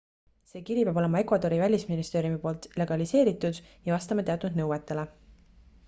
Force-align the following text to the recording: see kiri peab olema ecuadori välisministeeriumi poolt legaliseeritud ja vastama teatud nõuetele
see 0.51 0.61
kiri 0.69 0.85
peab 0.87 0.97
olema 1.01 1.19
ecuadori 1.25 1.59
välisministeeriumi 1.63 2.41
poolt 2.47 2.65
legaliseeritud 2.83 3.63
ja 3.91 3.97
vastama 3.97 4.29
teatud 4.31 4.63
nõuetele 4.63 5.07